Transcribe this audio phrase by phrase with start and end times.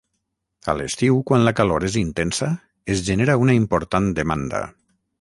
[0.71, 2.51] A l'estiu quan la calor és intensa
[2.95, 4.69] es genera una important demanda.